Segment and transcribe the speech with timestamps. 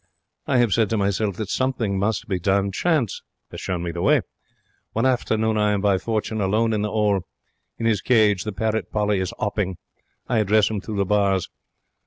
[0.47, 2.71] I have said to myself that something must be done.
[2.71, 4.21] Chance has shown me the way.
[4.93, 7.21] One afternoon I am by fortune alone in the 'all.
[7.77, 9.75] In his cage the parrot Polly is 'opping.
[10.27, 11.49] I address him through the bars.